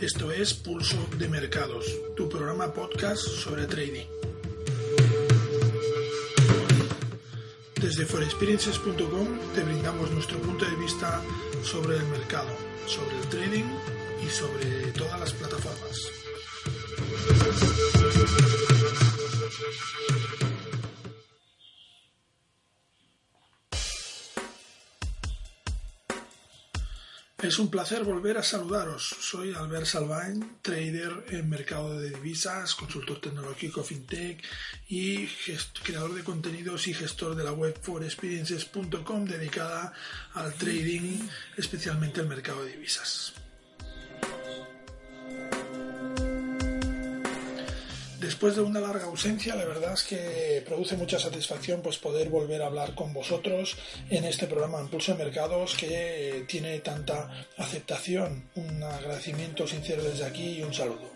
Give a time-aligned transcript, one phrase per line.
[0.00, 1.84] Esto es Pulso de Mercados,
[2.16, 4.06] tu programa podcast sobre trading.
[7.78, 11.20] Desde forexperiences.com te brindamos nuestro punto de vista
[11.62, 12.48] sobre el mercado,
[12.86, 13.66] sobre el trading
[14.26, 16.09] y sobre todas las plataformas.
[27.50, 29.08] Es un placer volver a saludaros.
[29.18, 34.40] Soy Albert Salvain, trader en mercado de divisas, consultor tecnológico fintech
[34.88, 35.26] y
[35.82, 39.92] creador de contenidos y gestor de la web forexperiences.com dedicada
[40.34, 41.26] al trading,
[41.56, 43.34] especialmente el mercado de divisas.
[48.20, 52.60] Después de una larga ausencia, la verdad es que produce mucha satisfacción pues poder volver
[52.60, 53.78] a hablar con vosotros
[54.10, 58.50] en este programa Impulso de Mercados que tiene tanta aceptación.
[58.56, 61.10] Un agradecimiento sincero desde aquí y un saludo.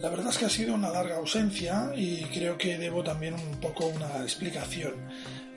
[0.00, 3.60] La verdad es que ha sido una larga ausencia y creo que debo también un
[3.60, 4.94] poco una explicación.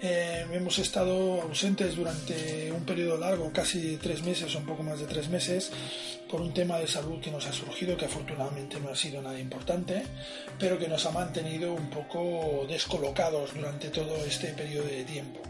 [0.01, 5.05] Eh, hemos estado ausentes durante un periodo largo, casi tres meses un poco más de
[5.05, 5.71] tres meses,
[6.29, 9.39] por un tema de salud que nos ha surgido, que afortunadamente no ha sido nada
[9.39, 10.03] importante,
[10.59, 15.41] pero que nos ha mantenido un poco descolocados durante todo este periodo de tiempo.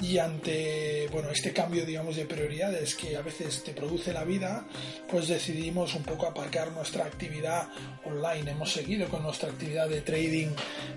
[0.00, 4.66] Y ante bueno, este cambio digamos, de prioridades que a veces te produce la vida,
[5.08, 7.68] pues decidimos un poco aparcar nuestra actividad
[8.04, 8.50] online.
[8.50, 10.48] Hemos seguido con nuestra actividad de trading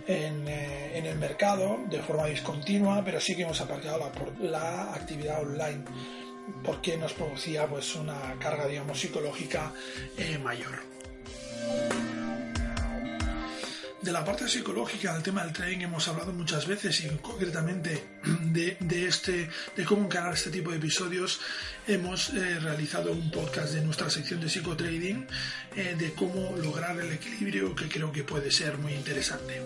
[0.07, 4.93] en, eh, en el mercado de forma discontinua pero sí que hemos aparcado la, la
[4.93, 5.83] actividad online
[6.63, 9.73] porque nos producía pues una carga digamos psicológica
[10.17, 10.81] eh, mayor
[14.03, 18.03] de la parte psicológica del tema del trading hemos hablado muchas veces y concretamente
[18.41, 21.39] de, de este de cómo encarar este tipo de episodios
[21.87, 25.25] hemos eh, realizado un podcast de nuestra sección de psicotrading
[25.75, 29.61] eh, de cómo lograr el equilibrio que creo que puede ser muy interesante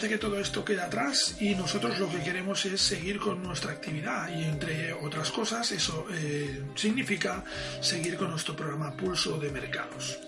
[0.00, 3.72] parece que todo esto queda atrás y nosotros lo que queremos es seguir con nuestra
[3.72, 7.44] actividad y entre otras cosas eso eh, significa
[7.82, 10.18] seguir con nuestro programa Pulso de Mercados.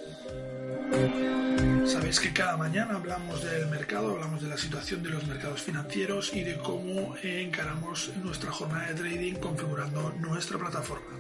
[1.87, 6.35] Sabéis que cada mañana hablamos del mercado, hablamos de la situación de los mercados financieros
[6.35, 11.17] y de cómo encaramos nuestra jornada de trading configurando nuestra plataforma.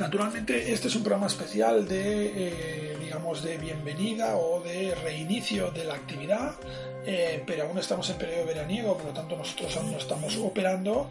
[0.00, 5.84] Naturalmente, este es un programa especial de, eh, digamos, de bienvenida o de reinicio de
[5.84, 6.54] la actividad,
[7.04, 11.10] eh, pero aún estamos en periodo veraniego, por lo tanto nosotros aún no estamos operando,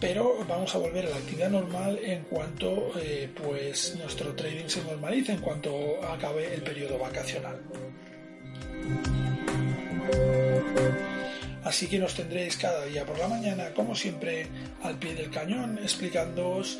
[0.00, 4.84] pero vamos a volver a la actividad normal en cuanto eh, pues nuestro trading se
[4.84, 7.60] normalice, en cuanto acabe el periodo vacacional.
[11.62, 14.46] Así que nos tendréis cada día por la mañana, como siempre,
[14.82, 16.78] al pie del cañón, explicándoos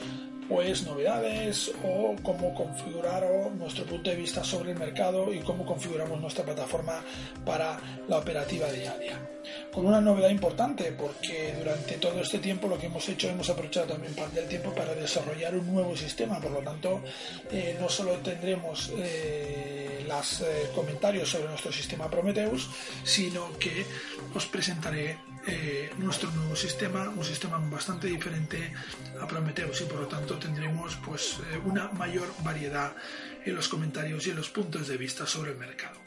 [0.50, 3.24] pues novedades o cómo configurar
[3.56, 7.04] nuestro punto de vista sobre el mercado y cómo configuramos nuestra plataforma
[7.46, 7.78] para
[8.08, 9.16] la operativa diaria.
[9.72, 13.86] Con una novedad importante porque durante todo este tiempo lo que hemos hecho hemos aprovechado
[13.86, 17.00] también parte del tiempo para desarrollar un nuevo sistema, por lo tanto
[17.52, 22.68] eh, no solo tendremos eh, los eh, comentarios sobre nuestro sistema Prometheus,
[23.04, 23.86] sino que
[24.34, 28.72] os presentaré eh, nuestro nuevo sistema, un sistema bastante diferente
[29.20, 32.94] a Prometheus y por lo tanto tendremos pues eh, una mayor variedad
[33.44, 35.98] en los comentarios y en los puntos de vista sobre el mercado.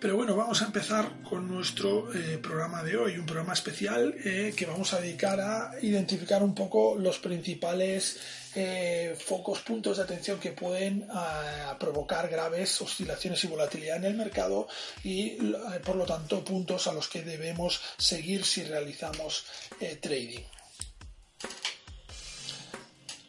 [0.00, 4.66] Pero bueno, vamos a empezar con nuestro eh, programa de hoy, un programa especial que
[4.66, 8.20] vamos a dedicar a identificar un poco los principales
[8.54, 14.14] eh, focos, puntos de atención que pueden ah, provocar graves oscilaciones y volatilidad en el
[14.14, 14.66] mercado
[15.04, 19.44] y eh, por lo tanto puntos a los que debemos seguir si realizamos
[19.80, 20.57] eh, trading.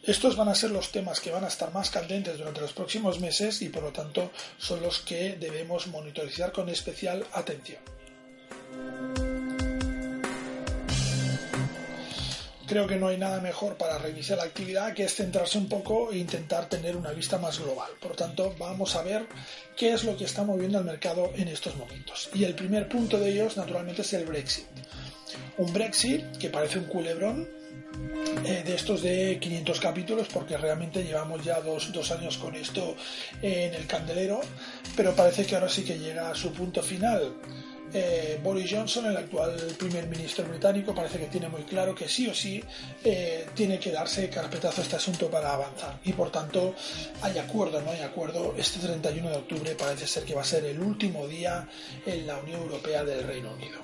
[0.04, 3.20] Estos van a ser los temas que van a estar más candentes durante los próximos
[3.20, 7.82] meses y por lo tanto son los que debemos monitorizar con especial atención.
[12.70, 16.12] creo que no hay nada mejor para reiniciar la actividad que es centrarse un poco
[16.12, 17.90] e intentar tener una vista más global.
[18.00, 19.26] Por lo tanto, vamos a ver
[19.76, 22.30] qué es lo que está moviendo el mercado en estos momentos.
[22.36, 24.68] Y el primer punto de ellos, naturalmente, es el Brexit.
[25.58, 27.50] Un Brexit que parece un culebrón,
[28.46, 32.96] eh, de estos de 500 capítulos porque realmente llevamos ya dos, dos, años con esto
[33.42, 34.42] en el candelero
[34.96, 37.34] pero parece que ahora sí que llega a su punto final
[37.94, 42.28] eh, Boris Johnson, el actual primer ministro británico, parece que tiene muy claro que sí
[42.28, 42.64] o sí
[43.04, 46.00] eh, tiene que darse carpetazo a este asunto para avanzar.
[46.04, 46.76] Y por tanto,
[47.22, 48.54] hay acuerdo, no hay acuerdo.
[48.58, 51.68] Este 31 de octubre parece ser que va a ser el último día
[52.06, 53.80] en la Unión Europea del Reino Unido.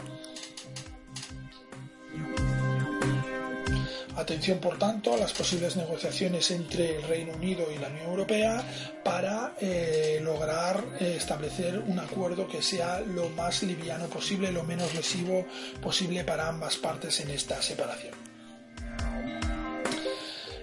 [4.16, 8.64] Atención, por tanto, a las posibles negociaciones entre el Reino Unido y la Unión Europea
[9.04, 14.94] para eh, lograr eh, establecer un acuerdo que sea lo más liviano posible, lo menos
[14.94, 15.46] lesivo
[15.82, 18.35] posible para ambas partes en esta separación.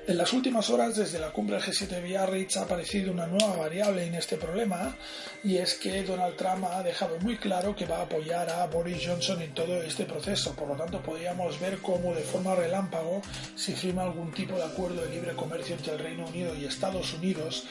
[0.05, 3.55] En las últimas horas, desde la cumbre del G7 de Biarritz, ha aparecido una nueva
[3.55, 4.97] variable en este problema
[5.45, 9.07] y es que Donald Trump ha dejado muy claro que va a apoyar a Boris
[9.07, 10.57] Johnson en todo este proceso.
[10.57, 13.23] Por lo tanto, podríamos ver cómo de forma relámpago
[13.55, 17.15] se firma algún tipo de acuerdo de libre comercio entre el Reino Unido y Estados
[17.15, 17.63] Unidos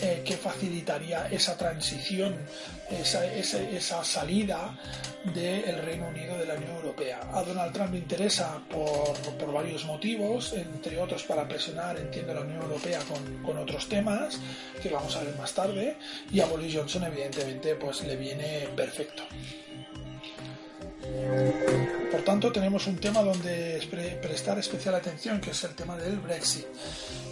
[0.00, 2.36] eh, que facilitaría esa transición,
[2.88, 4.78] esa, esa salida
[5.34, 7.20] del Reino Unido de la Unión Europea.
[7.32, 12.42] A Donald Trump le interesa por, por varios motivos, entre otros para presionar entiende la
[12.42, 14.40] Unión Europea con, con, otros temas
[14.82, 15.96] que vamos a ver más tarde
[16.30, 19.22] y a Boris Johnson evidentemente pues le viene perfecto.
[22.10, 23.80] Por tanto, tenemos un tema donde
[24.20, 26.66] prestar especial atención, que es el tema del Brexit.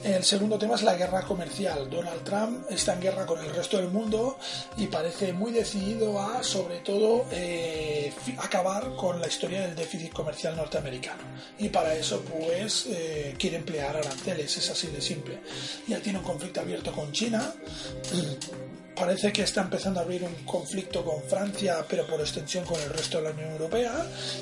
[0.05, 1.91] El segundo tema es la guerra comercial.
[1.91, 4.39] Donald Trump está en guerra con el resto del mundo
[4.77, 10.57] y parece muy decidido a, sobre todo, eh, acabar con la historia del déficit comercial
[10.57, 11.23] norteamericano.
[11.59, 15.41] Y para eso, pues, eh, quiere emplear aranceles, es así de simple.
[15.89, 17.53] Ya tiene un conflicto abierto con China
[18.99, 22.91] parece que está empezando a abrir un conflicto con Francia, pero por extensión con el
[22.91, 23.93] resto de la Unión Europea,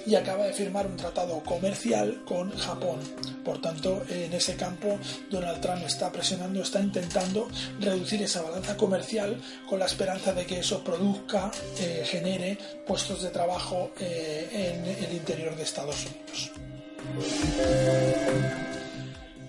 [0.06, 3.00] y acaba de firmar un tratado comercial con Japón.
[3.44, 4.99] Por tanto, en ese campo,
[5.31, 7.49] Donald Trump está presionando, está intentando
[7.81, 13.31] reducir esa balanza comercial con la esperanza de que eso produzca, eh, genere puestos de
[13.31, 16.52] trabajo eh, en el interior de Estados Unidos.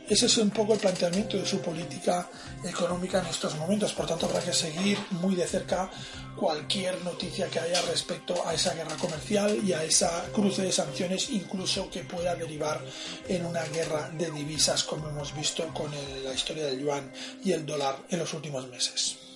[0.09, 2.29] Ese es un poco el planteamiento de su política
[2.63, 3.91] económica en estos momentos.
[3.91, 5.91] Por tanto, habrá que seguir muy de cerca
[6.37, 11.29] cualquier noticia que haya respecto a esa guerra comercial y a esa cruce de sanciones,
[11.31, 12.79] incluso que pueda derivar
[13.27, 15.91] en una guerra de divisas, como hemos visto con
[16.23, 17.11] la historia del yuan
[17.43, 19.26] y el dólar en los últimos meses.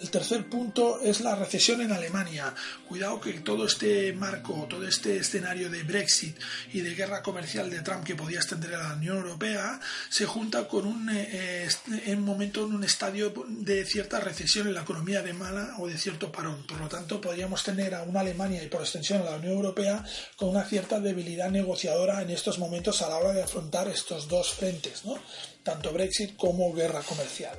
[0.00, 2.54] El tercer punto es la recesión en Alemania.
[2.88, 6.38] Cuidado que todo este marco, todo este escenario de Brexit
[6.72, 10.66] y de guerra comercial de Trump que podía extender a la Unión Europea se junta
[10.66, 11.68] con un, eh,
[12.06, 16.32] en momento en un estadio de cierta recesión en la economía alemana o de cierto
[16.32, 16.66] parón.
[16.66, 20.02] Por lo tanto, podríamos tener a una Alemania y por extensión a la Unión Europea
[20.36, 24.54] con una cierta debilidad negociadora en estos momentos a la hora de afrontar estos dos
[24.54, 25.18] frentes, ¿no?
[25.62, 27.58] tanto Brexit como guerra comercial.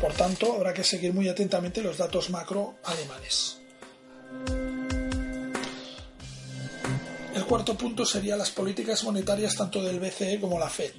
[0.00, 3.58] Por tanto, habrá que seguir muy atentamente los datos macro alemanes.
[7.34, 10.92] El cuarto punto sería las políticas monetarias tanto del BCE como la Fed.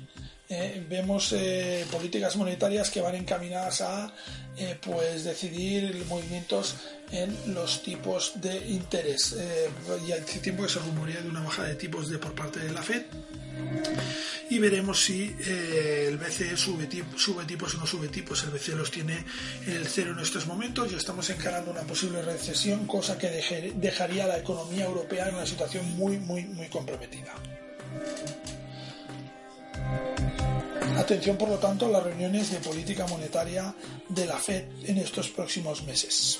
[0.53, 4.13] Eh, vemos eh, políticas monetarias que van encaminadas a
[4.57, 6.75] eh, pues decidir movimientos
[7.11, 9.35] en los tipos de interés.
[10.05, 12.71] y hace tiempo que se rumorea de una bajada de tipos de por parte de
[12.71, 13.03] la Fed
[14.49, 18.43] y veremos si eh, el BCE sube, sube, tipos o no sube tipos.
[18.43, 19.23] El BCE los tiene
[19.65, 23.29] en el cero en estos momentos y estamos encarando una posible recesión, cosa que
[23.75, 27.33] dejaría a la economía europea en una situación muy, muy, muy comprometida.
[31.01, 33.73] Atención, por lo tanto, a las reuniones de política monetaria
[34.07, 36.39] de la Fed en estos próximos meses.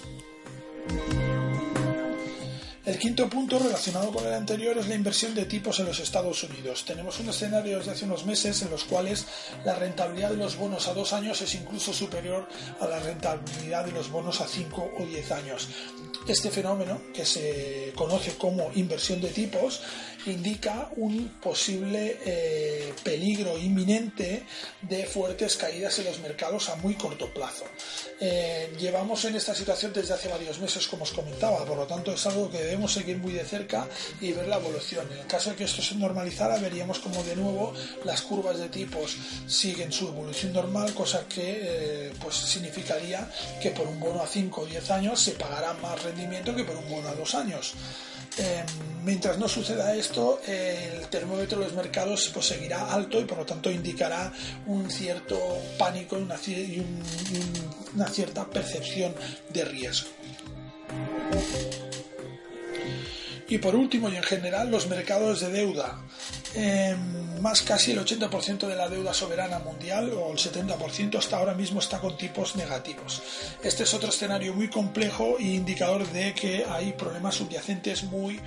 [3.01, 6.86] Quinto punto relacionado con el anterior es la inversión de tipos en los Estados Unidos.
[6.86, 9.25] Tenemos un escenario desde hace unos meses en los cuales
[9.65, 12.48] la rentabilidad de los bonos a dos años es incluso superior
[12.79, 15.67] a la rentabilidad de los bonos a cinco o diez años.
[16.27, 19.81] Este fenómeno, que se conoce como inversión de tipos,
[20.27, 24.43] indica un posible eh, peligro inminente
[24.84, 27.63] de fuertes caídas en los mercados a muy corto plazo.
[28.20, 32.13] Eh, llevamos en esta situación desde hace varios meses, como os comentaba, por lo tanto
[32.13, 33.88] es algo que debemos seguir muy de cerca
[34.19, 35.07] y ver la evolución.
[35.12, 37.74] En el caso de que esto se normalizara, veríamos como de nuevo
[38.05, 39.17] las curvas de tipos
[39.48, 43.29] siguen su evolución normal, cosa que eh, pues significaría
[43.62, 46.75] que por un bono a 5 o 10 años se pagará más rendimiento que por
[46.75, 47.74] un bono a 2 años.
[48.38, 48.65] Em,
[49.03, 53.45] mientras no suceda esto, el termómetro de los mercados pues, seguirá alto y por lo
[53.45, 54.31] tanto indicará
[54.67, 55.38] un cierto
[55.77, 56.21] pánico y
[57.93, 59.13] una, cierta percepción
[59.50, 60.10] de riesgo.
[63.51, 66.00] Y por último y en general, los mercados de deuda.
[66.55, 71.53] Em, más casi el 80% de la deuda soberana mundial o el 70% hasta ahora
[71.53, 73.22] mismo está con tipos negativos.
[73.62, 78.39] Este es otro escenario muy complejo e indicador de que hay problemas subyacentes muy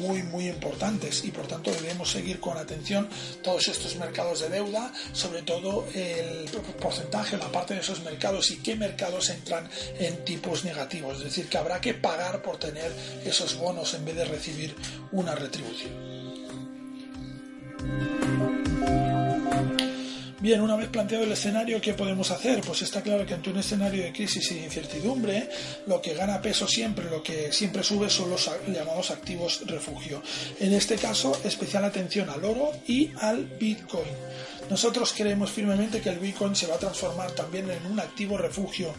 [0.00, 3.08] muy muy importantes y por tanto debemos seguir con atención
[3.42, 6.48] todos estos mercados de deuda, sobre todo el
[6.80, 11.48] porcentaje, la parte de esos mercados y qué mercados entran en tipos negativos, es decir,
[11.48, 12.92] que habrá que pagar por tener
[13.24, 14.74] esos bonos en vez de recibir
[15.12, 16.08] una retribución.
[20.48, 22.62] Bien, una vez planteado el escenario, ¿qué podemos hacer?
[22.62, 25.46] Pues está claro que ante un escenario de crisis y de incertidumbre,
[25.86, 30.22] lo que gana peso siempre, lo que siempre sube son los llamados activos refugio.
[30.58, 34.08] En este caso, especial atención al oro y al Bitcoin.
[34.70, 38.94] Nosotros creemos firmemente que el Bitcoin se va a transformar también en un activo refugio,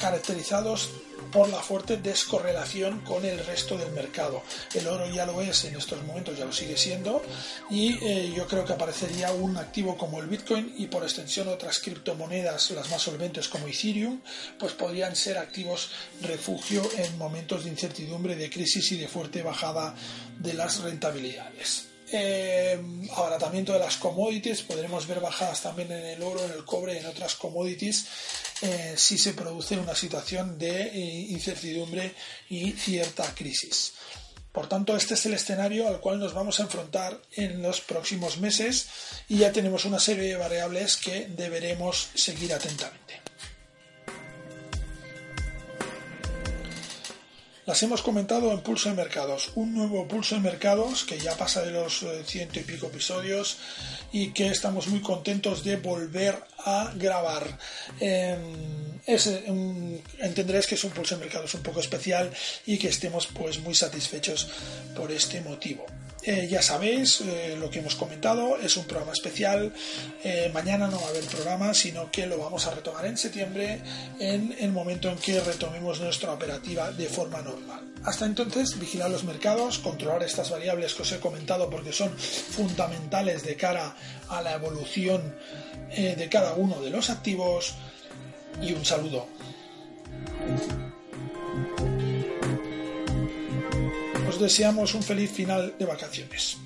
[0.00, 0.90] caracterizados
[1.30, 4.42] por la fuerte descorrelación con el resto del mercado.
[4.74, 7.22] El oro ya lo es en estos momentos, ya lo sigue siendo,
[7.68, 11.78] y eh, yo creo que aparecería un activo como el Bitcoin y por extensión otras
[11.78, 14.20] criptomonedas, las más solventes como Ethereum,
[14.58, 15.90] pues podrían ser activos
[16.22, 19.94] refugio en momentos de incertidumbre, de crisis y de fuerte bajada
[20.38, 21.89] de las rentabilidades.
[22.12, 22.76] Eh,
[23.14, 27.06] abaratamiento de las commodities, podremos ver bajadas también en el oro, en el cobre en
[27.06, 28.06] otras commodities
[28.62, 32.14] eh, si se produce una situación de eh, incertidumbre
[32.48, 33.92] y cierta crisis.
[34.52, 38.38] Por tanto, este es el escenario al cual nos vamos a enfrentar en los próximos
[38.38, 38.88] meses
[39.28, 43.29] y ya tenemos una serie de variables que deberemos seguir atentamente.
[47.70, 51.62] Las hemos comentado en Pulso de Mercados, un nuevo Pulso de Mercados que ya pasa
[51.62, 53.58] de los eh, ciento y pico episodios
[54.10, 56.34] y que estamos muy contentos de volver
[56.64, 57.46] a grabar.
[58.00, 62.32] Em, entenderéis que es un Pulso de Mercados un poco especial
[62.66, 64.48] y que estemos pues muy satisfechos
[64.96, 65.86] por este motivo.
[66.22, 69.72] Eh, ya sabéis eh, lo que hemos comentado, es un programa especial.
[70.22, 73.80] Eh, mañana no va a haber programa, sino que lo vamos a retomar en septiembre,
[74.18, 77.92] en el momento en que retomemos nuestra operativa de forma normal.
[78.04, 83.42] Hasta entonces, vigilar los mercados, controlar estas variables que os he comentado porque son fundamentales
[83.42, 83.94] de cara
[84.28, 85.34] a la evolución
[85.90, 87.74] de cada uno de los activos.
[88.62, 89.26] Y un saludo.
[94.40, 96.56] Deseamos un feliz final de vacaciones.